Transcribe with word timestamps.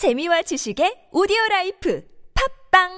재미와 0.00 0.40
지식의 0.40 1.12
오디오 1.12 1.36
라이프 1.50 2.02
팝빵 2.72 2.88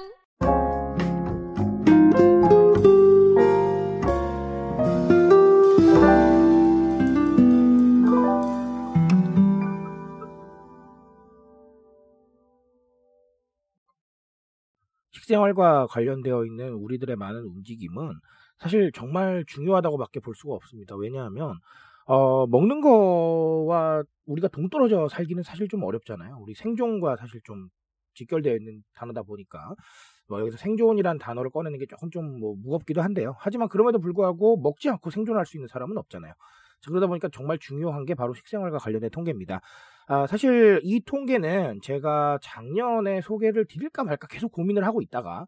식생활과 15.11 15.87
관련되어 15.87 16.45
있는 16.45 16.71
우리들의 16.71 17.17
많은 17.17 17.41
움직임은 17.43 18.13
사실 18.59 18.93
정말 18.93 19.43
중요하다고밖에 19.47 20.21
볼 20.21 20.35
수가 20.35 20.53
없습니다. 20.53 20.95
왜냐하면 20.95 21.59
어, 22.05 22.47
먹는 22.47 22.81
거와 22.81 24.03
우리가 24.25 24.47
동떨어져 24.49 25.07
살기는 25.09 25.43
사실 25.43 25.67
좀 25.67 25.83
어렵잖아요. 25.83 26.37
우리 26.41 26.53
생존과 26.53 27.15
사실 27.17 27.41
좀 27.43 27.69
직결되어 28.15 28.55
있는 28.55 28.83
단어다 28.93 29.23
보니까 29.23 29.75
뭐 30.27 30.39
여기서 30.41 30.57
생존이란 30.57 31.17
단어를 31.19 31.49
꺼내는 31.51 31.79
게 31.79 31.85
조금 31.87 32.09
좀 32.11 32.39
뭐 32.39 32.55
무겁기도 32.55 33.01
한데요. 33.01 33.35
하지만 33.39 33.69
그럼에도 33.69 33.99
불구하고 33.99 34.57
먹지 34.57 34.89
않고 34.89 35.09
생존할 35.11 35.45
수 35.45 35.57
있는 35.57 35.67
사람은 35.67 35.97
없잖아요. 35.97 36.33
자, 36.81 36.89
그러다 36.89 37.07
보니까 37.07 37.29
정말 37.31 37.57
중요한 37.59 38.05
게 38.05 38.13
바로 38.15 38.33
식생활과 38.33 38.77
관련된 38.77 39.09
통계입니다. 39.11 39.61
아, 40.07 40.27
사실 40.27 40.81
이 40.83 40.99
통계는 41.05 41.79
제가 41.81 42.39
작년에 42.41 43.21
소개를 43.21 43.65
드릴까 43.65 44.03
말까 44.03 44.27
계속 44.27 44.51
고민을 44.51 44.85
하고 44.85 45.01
있다가 45.01 45.45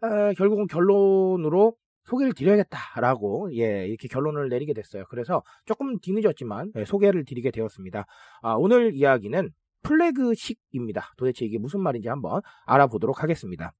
아, 0.00 0.32
결국은 0.36 0.66
결론으로 0.66 1.74
소개를 2.08 2.32
드려야겠다라고 2.32 3.54
예 3.54 3.86
이렇게 3.86 4.08
결론을 4.08 4.48
내리게 4.48 4.72
됐어요. 4.72 5.04
그래서 5.10 5.42
조금 5.66 5.98
뒤늦었지만 5.98 6.72
예, 6.76 6.84
소개를 6.84 7.24
드리게 7.24 7.50
되었습니다. 7.50 8.06
아, 8.42 8.54
오늘 8.54 8.94
이야기는 8.94 9.50
플래그식입니다. 9.82 11.12
도대체 11.16 11.44
이게 11.44 11.58
무슨 11.58 11.80
말인지 11.80 12.08
한번 12.08 12.40
알아보도록 12.66 13.22
하겠습니다. 13.22 13.72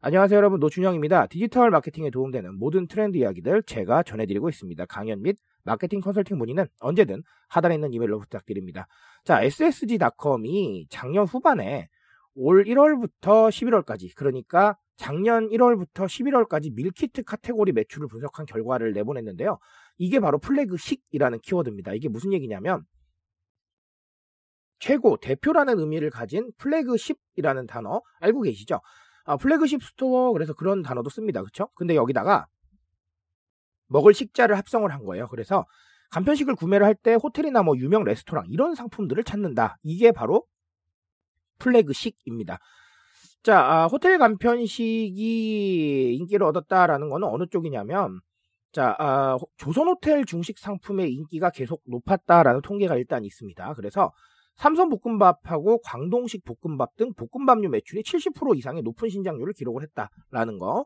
안녕하세요 0.00 0.36
여러분 0.36 0.58
노준영입니다. 0.58 1.28
디지털 1.28 1.70
마케팅에 1.70 2.10
도움되는 2.10 2.58
모든 2.58 2.88
트렌드 2.88 3.16
이야기들 3.16 3.62
제가 3.62 4.02
전해드리고 4.02 4.48
있습니다. 4.48 4.84
강연 4.86 5.22
및 5.22 5.36
마케팅 5.62 6.00
컨설팅 6.00 6.38
문의는 6.38 6.66
언제든 6.80 7.22
하단에 7.48 7.76
있는 7.76 7.92
이메일로 7.92 8.18
부탁드립니다. 8.18 8.88
자 9.24 9.40
ssg.com이 9.44 10.88
작년 10.90 11.24
후반에 11.24 11.88
올 12.34 12.64
1월부터 12.64 13.48
11월까지 13.50 14.12
그러니까 14.16 14.76
작년 14.96 15.48
1월부터 15.48 16.06
11월까지 16.06 16.74
밀키트 16.74 17.24
카테고리 17.24 17.72
매출을 17.72 18.08
분석한 18.08 18.46
결과를 18.46 18.92
내보냈는데요. 18.92 19.58
이게 19.98 20.20
바로 20.20 20.38
플래그식이라는 20.38 21.40
키워드입니다. 21.40 21.94
이게 21.94 22.08
무슨 22.08 22.32
얘기냐면 22.32 22.84
최고 24.78 25.16
대표라는 25.16 25.78
의미를 25.78 26.10
가진 26.10 26.50
flagship이라는 26.58 27.66
단어 27.66 28.02
알고 28.20 28.42
계시죠? 28.42 28.80
아, 29.24 29.36
flagship 29.36 29.82
store 29.82 30.32
그래서 30.32 30.54
그런 30.54 30.82
단어도 30.82 31.08
씁니다. 31.08 31.40
그렇죠? 31.40 31.68
근데 31.74 31.94
여기다가 31.94 32.46
먹을 33.86 34.14
식자를 34.14 34.56
합성을 34.56 34.90
한 34.90 35.04
거예요. 35.04 35.28
그래서 35.28 35.66
간편식을 36.10 36.56
구매를 36.56 36.84
할 36.84 36.94
때 36.94 37.14
호텔이나 37.14 37.62
뭐 37.62 37.76
유명 37.76 38.04
레스토랑 38.04 38.46
이런 38.48 38.74
상품들을 38.74 39.22
찾는다. 39.24 39.76
이게 39.82 40.12
바로 40.12 40.44
플래그식입니다. 41.58 42.58
자, 43.42 43.58
아, 43.60 43.86
호텔 43.86 44.18
간편식이 44.18 46.16
인기를 46.16 46.46
얻었다라는 46.46 47.08
거는 47.08 47.26
어느 47.26 47.46
쪽이냐면 47.50 48.20
자, 48.72 48.94
아, 48.98 49.36
조선 49.56 49.88
호텔 49.88 50.24
중식 50.24 50.58
상품의 50.58 51.12
인기가 51.12 51.50
계속 51.50 51.82
높았다라는 51.86 52.62
통계가 52.62 52.96
일단 52.96 53.24
있습니다. 53.24 53.74
그래서 53.74 54.12
삼선 54.56 54.90
볶음밥하고 54.90 55.80
광동식 55.82 56.44
볶음밥 56.44 56.96
등 56.96 57.12
볶음밥류 57.14 57.68
매출이 57.70 58.02
70% 58.02 58.56
이상의 58.58 58.82
높은 58.82 59.08
신장률을 59.08 59.54
기록을 59.54 59.82
했다라는 59.82 60.58
거. 60.58 60.84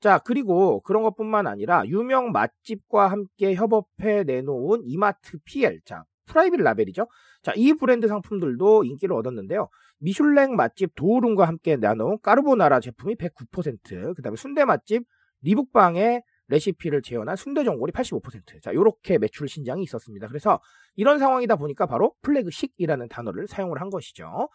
자, 0.00 0.18
그리고 0.18 0.80
그런 0.80 1.02
것뿐만 1.02 1.46
아니라 1.46 1.86
유명 1.86 2.32
맛집과 2.32 3.08
함께 3.10 3.54
협업해 3.54 4.24
내놓은 4.24 4.82
이마트 4.84 5.38
PL. 5.44 5.80
자, 5.84 6.04
private 6.26 6.60
label이죠. 6.60 7.06
자, 7.42 7.52
이 7.56 7.72
브랜드 7.74 8.08
상품들도 8.08 8.84
인기를 8.84 9.14
얻었는데요. 9.14 9.68
미슐랭 9.98 10.56
맛집 10.56 10.94
도우룸과 10.94 11.46
함께 11.46 11.76
나눈 11.76 12.18
까르보나라 12.22 12.80
제품이 12.80 13.16
109%, 13.16 14.14
그 14.14 14.22
다음에 14.22 14.36
순대 14.36 14.64
맛집 14.64 15.04
리북방의 15.42 16.22
레시피를 16.48 17.02
재현한 17.02 17.36
순대 17.36 17.64
전골이 17.64 17.92
85%. 17.92 18.62
자, 18.62 18.74
요렇게 18.74 19.18
매출 19.18 19.48
신장이 19.48 19.82
있었습니다. 19.84 20.28
그래서 20.28 20.60
이런 20.94 21.18
상황이다 21.18 21.56
보니까 21.56 21.86
바로 21.86 22.14
플래그식이라는 22.22 23.08
단어를 23.08 23.46
사용을 23.46 23.80
한 23.80 23.88
것이죠. 23.90 24.48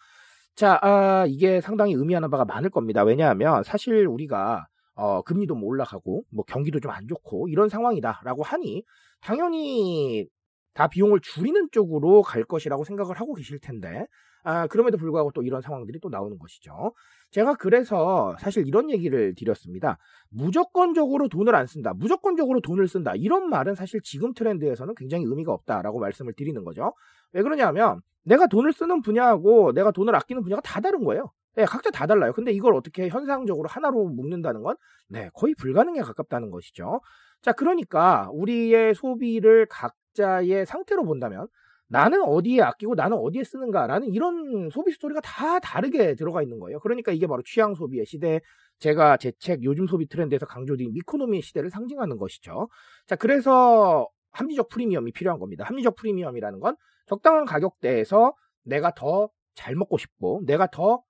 자, 0.54 0.78
아, 0.82 1.24
이게 1.26 1.60
상당히 1.60 1.94
의미하는 1.94 2.30
바가 2.30 2.44
많을 2.44 2.70
겁니다. 2.70 3.02
왜냐하면 3.02 3.62
사실 3.64 4.06
우리가 4.06 4.66
어, 4.94 5.22
금리도 5.22 5.54
뭐 5.54 5.68
올라가고 5.68 6.24
뭐 6.30 6.44
경기도 6.44 6.78
좀 6.80 6.92
안 6.92 7.06
좋고 7.08 7.48
이런 7.48 7.68
상황이다라고 7.68 8.42
하니 8.42 8.84
당연히 9.20 10.26
다 10.74 10.88
비용을 10.88 11.20
줄이는 11.20 11.68
쪽으로 11.72 12.22
갈 12.22 12.44
것이라고 12.44 12.84
생각을 12.84 13.20
하고 13.20 13.34
계실 13.34 13.58
텐데 13.58 14.06
아, 14.42 14.66
그럼에도 14.66 14.96
불구하고 14.96 15.32
또 15.32 15.42
이런 15.42 15.60
상황들이 15.60 16.00
또 16.00 16.08
나오는 16.08 16.38
것이죠. 16.38 16.94
제가 17.30 17.54
그래서 17.54 18.34
사실 18.38 18.66
이런 18.66 18.90
얘기를 18.90 19.34
드렸습니다. 19.34 19.98
무조건적으로 20.30 21.28
돈을 21.28 21.54
안 21.54 21.66
쓴다. 21.66 21.92
무조건적으로 21.94 22.60
돈을 22.60 22.88
쓴다. 22.88 23.14
이런 23.14 23.48
말은 23.50 23.74
사실 23.74 24.00
지금 24.02 24.32
트렌드에서는 24.32 24.94
굉장히 24.96 25.24
의미가 25.24 25.52
없다라고 25.52 26.00
말씀을 26.00 26.32
드리는 26.34 26.64
거죠. 26.64 26.94
왜 27.32 27.42
그러냐면 27.42 28.00
내가 28.24 28.46
돈을 28.46 28.72
쓰는 28.72 29.02
분야하고 29.02 29.72
내가 29.72 29.90
돈을 29.90 30.14
아끼는 30.14 30.42
분야가 30.42 30.62
다 30.62 30.80
다른 30.80 31.04
거예요. 31.04 31.30
네, 31.56 31.64
각자 31.64 31.90
다 31.90 32.06
달라요. 32.06 32.32
근데 32.32 32.52
이걸 32.52 32.74
어떻게 32.74 33.08
현상적으로 33.08 33.68
하나로 33.68 34.04
묶는다는 34.08 34.62
건 34.62 34.76
네, 35.08 35.30
거의 35.34 35.54
불가능에 35.54 36.00
가깝다는 36.00 36.50
것이죠. 36.50 37.00
자, 37.42 37.52
그러니까 37.52 38.28
우리의 38.32 38.94
소비를 38.94 39.66
각 39.68 39.94
자의 40.14 40.66
상태로 40.66 41.04
본다면 41.04 41.48
나는 41.88 42.22
어디에 42.22 42.62
아끼고 42.62 42.94
나는 42.94 43.16
어디에 43.18 43.42
쓰는가라는 43.44 44.12
이런 44.14 44.70
소비 44.70 44.92
스토리가 44.92 45.20
다 45.22 45.58
다르게 45.58 46.14
들어가 46.14 46.42
있는 46.42 46.60
거예요. 46.60 46.78
그러니까 46.80 47.10
이게 47.12 47.26
바로 47.26 47.42
취향 47.42 47.74
소비의 47.74 48.06
시대, 48.06 48.40
제가 48.78 49.16
제 49.18 49.32
책 49.38 49.62
요즘 49.64 49.86
소비 49.86 50.06
트렌드에서 50.06 50.46
강조드린 50.46 50.92
미코노미의 50.92 51.42
시대를 51.42 51.70
상징하는 51.70 52.16
것이죠. 52.18 52.68
자, 53.06 53.16
그래서 53.16 54.08
합리적 54.32 54.68
프리미엄이 54.68 55.12
필요한 55.12 55.40
겁니다. 55.40 55.64
합리적 55.64 55.96
프리미엄이라는 55.96 56.60
건 56.60 56.76
적당한 57.06 57.44
가격대에서 57.44 58.34
내가 58.64 58.92
더 58.94 59.30
잘 59.56 59.74
먹고 59.74 59.98
싶고, 59.98 60.42
내가 60.46 60.68
더 60.70 61.02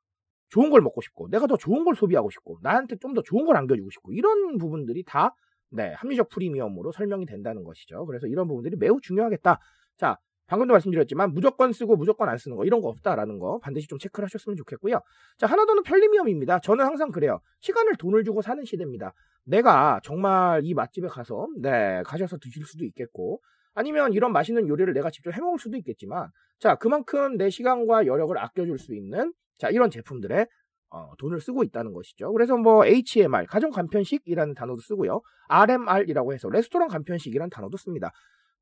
좋은 0.51 0.71
걸 0.71 0.81
먹고 0.81 1.01
싶고, 1.03 1.29
내가 1.31 1.47
더 1.47 1.57
좋은 1.57 1.85
걸 1.85 1.95
소비하고 1.95 2.31
싶고, 2.31 2.59
나한테 2.63 2.97
좀 2.99 3.15
더 3.15 3.23
좋은 3.23 3.45
걸 3.47 3.57
안겨주고 3.57 3.91
싶고, 3.91 4.13
이런 4.13 4.59
부분들이 4.59 5.05
다, 5.05 5.35
네, 5.71 5.93
합리적 5.95 6.29
프리미엄으로 6.29 6.93
설명이 6.93 7.27
된다는 7.27 7.65
것이죠. 7.65 8.07
그래서 8.07 8.27
이런 8.27 8.49
부분들이 8.49 8.77
매우 8.77 9.01
중요하겠다. 9.01 9.59
자, 9.97 10.17
방금도 10.51 10.73
말씀드렸지만 10.73 11.33
무조건 11.33 11.73
쓰고 11.73 11.97
무조건 11.97 12.29
안 12.29 12.37
쓰는 12.37 12.57
거 12.57 12.65
이런 12.65 12.81
거 12.81 12.89
없다라는 12.89 13.39
거 13.39 13.61
반드시 13.61 13.87
좀 13.87 14.01
체크를 14.01 14.25
하셨으면 14.27 14.57
좋겠고요. 14.57 15.01
자 15.39 15.47
하나 15.47 15.65
더는 15.65 15.85
편리미엄입니다. 15.85 16.59
저는 16.59 16.85
항상 16.85 17.13
그래요. 17.13 17.39
시간을 17.61 17.95
돈을 17.97 18.25
주고 18.25 18.43
사는 18.43 18.65
시대입니다. 18.65 19.13
내가 19.45 20.01
정말 20.03 20.63
이 20.65 20.75
맛집에 20.75 21.07
가서 21.07 21.47
네 21.63 22.03
가셔서 22.05 22.39
드실 22.39 22.65
수도 22.65 22.85
있겠고 22.85 23.41
아니면 23.75 24.13
이런 24.13 24.33
맛있는 24.33 24.67
요리를 24.67 24.93
내가 24.93 25.11
직접 25.11 25.33
해 25.33 25.41
먹을 25.41 25.61
수도 25.61 25.77
있겠지만 25.77 26.31
자 26.59 26.75
그만큼 26.75 27.37
내 27.37 27.49
시간과 27.49 28.07
여력을 28.07 28.37
아껴 28.37 28.67
줄 28.67 28.77
수 28.77 28.93
있는 28.93 29.33
자 29.57 29.71
이런 29.71 29.89
제품들에 29.89 30.47
어, 30.91 31.13
돈을 31.19 31.41
쓰고 31.41 31.63
있다는 31.65 31.93
것이죠. 31.93 32.33
그래서 32.33 32.57
뭐 32.57 32.85
HMR 32.85 33.47
가정 33.49 33.71
간편식이라는 33.71 34.55
단어도 34.55 34.81
쓰고요. 34.81 35.21
RMR이라고 35.49 36.33
해서 36.35 36.49
레스토랑 36.51 36.89
간편식이라는 36.89 37.51
단어도 37.51 37.77
씁니다. 37.77 38.11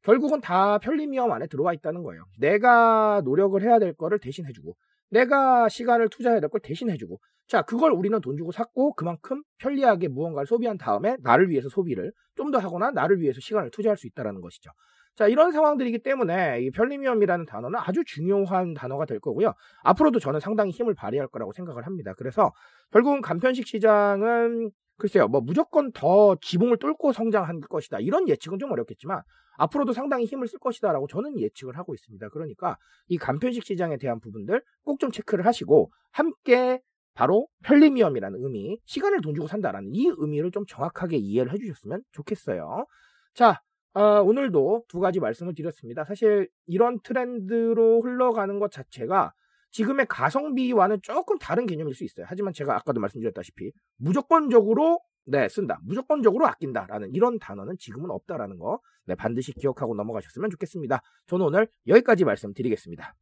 결국은 0.02 0.40
다 0.40 0.78
편리미엄 0.78 1.32
안에 1.32 1.46
들어와 1.48 1.72
있다는 1.74 2.02
거예요. 2.02 2.24
내가 2.38 3.20
노력을 3.24 3.60
해야 3.62 3.78
될 3.78 3.94
거를 3.94 4.18
대신 4.20 4.46
해 4.46 4.52
주고, 4.52 4.76
내가 5.10 5.68
시간을 5.68 6.08
투자해야 6.10 6.40
될 6.40 6.48
걸 6.50 6.60
대신 6.60 6.90
해 6.90 6.96
주고, 6.96 7.18
자, 7.48 7.62
그걸 7.62 7.92
우리는 7.92 8.20
돈 8.20 8.36
주고 8.36 8.52
샀고, 8.52 8.94
그만큼 8.94 9.42
편리하게 9.58 10.08
무언가를 10.08 10.46
소비한 10.46 10.76
다음에 10.78 11.16
나를 11.22 11.48
위해서 11.50 11.68
소비를 11.68 12.12
좀 12.36 12.50
더 12.52 12.58
하거나 12.58 12.90
나를 12.92 13.20
위해서 13.20 13.40
시간을 13.40 13.70
투자할 13.72 13.96
수 13.96 14.06
있다는 14.06 14.40
것이죠. 14.40 14.70
자, 15.18 15.26
이런 15.26 15.50
상황들이기 15.50 15.98
때문에 15.98 16.60
이 16.62 16.70
편리미엄이라는 16.70 17.44
단어는 17.44 17.76
아주 17.82 18.04
중요한 18.06 18.72
단어가 18.72 19.04
될 19.04 19.18
거고요. 19.18 19.52
앞으로도 19.82 20.20
저는 20.20 20.38
상당히 20.38 20.70
힘을 20.70 20.94
발휘할 20.94 21.26
거라고 21.26 21.52
생각을 21.52 21.86
합니다. 21.86 22.14
그래서 22.16 22.52
결국은 22.92 23.20
간편식 23.20 23.66
시장은 23.66 24.70
글쎄요, 24.96 25.26
뭐 25.26 25.40
무조건 25.40 25.90
더 25.90 26.36
지붕을 26.40 26.76
뚫고 26.78 27.12
성장할 27.12 27.58
것이다. 27.68 27.98
이런 27.98 28.28
예측은 28.28 28.60
좀 28.60 28.70
어렵겠지만 28.70 29.20
앞으로도 29.56 29.92
상당히 29.92 30.24
힘을 30.24 30.46
쓸 30.46 30.60
것이다라고 30.60 31.08
저는 31.08 31.40
예측을 31.40 31.76
하고 31.76 31.94
있습니다. 31.94 32.28
그러니까 32.28 32.76
이 33.08 33.18
간편식 33.18 33.64
시장에 33.64 33.96
대한 33.96 34.20
부분들 34.20 34.62
꼭 34.84 35.00
좀 35.00 35.10
체크를 35.10 35.46
하시고 35.46 35.90
함께 36.12 36.80
바로 37.14 37.48
편리미엄이라는 37.64 38.38
의미, 38.40 38.78
시간을 38.84 39.20
돈 39.20 39.34
주고 39.34 39.48
산다라는 39.48 39.90
이 39.92 40.12
의미를 40.16 40.52
좀 40.52 40.64
정확하게 40.64 41.16
이해를 41.16 41.52
해주셨으면 41.54 42.02
좋겠어요. 42.12 42.86
자, 43.34 43.60
어, 43.94 44.22
오늘도 44.22 44.84
두 44.88 45.00
가지 45.00 45.20
말씀을 45.20 45.54
드렸습니다. 45.54 46.04
사실 46.04 46.48
이런 46.66 47.00
트렌드로 47.00 48.02
흘러가는 48.02 48.58
것 48.58 48.70
자체가 48.70 49.32
지금의 49.70 50.06
가성비와는 50.06 51.00
조금 51.02 51.38
다른 51.38 51.66
개념일 51.66 51.94
수 51.94 52.04
있어요. 52.04 52.26
하지만 52.28 52.52
제가 52.52 52.74
아까도 52.76 53.00
말씀드렸다시피 53.00 53.72
무조건적으로 53.96 55.00
네, 55.26 55.46
쓴다. 55.48 55.78
무조건적으로 55.82 56.46
아낀다라는 56.46 57.10
이런 57.12 57.38
단어는 57.38 57.76
지금은 57.78 58.10
없다라는 58.10 58.58
거 58.58 58.80
네, 59.04 59.14
반드시 59.14 59.52
기억하고 59.52 59.94
넘어가셨으면 59.94 60.48
좋겠습니다. 60.50 61.02
저는 61.26 61.46
오늘 61.46 61.68
여기까지 61.86 62.24
말씀드리겠습니다. 62.24 63.14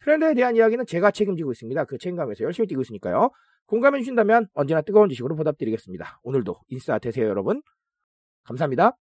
트렌드에 0.00 0.34
대한 0.34 0.56
이야기는 0.56 0.86
제가 0.86 1.10
책임지고 1.10 1.52
있습니다. 1.52 1.84
그 1.84 1.98
책임감에서 1.98 2.44
열심히 2.44 2.66
뛰고 2.66 2.80
있으니까요. 2.82 3.30
공감해 3.66 4.00
주신다면 4.00 4.48
언제나 4.54 4.80
뜨거운 4.80 5.08
지식으로 5.08 5.36
보답드리겠습니다. 5.36 6.20
오늘도 6.22 6.56
인싸 6.68 6.98
되세요, 6.98 7.26
여러분. 7.26 7.62
감사합니다. 8.44 8.96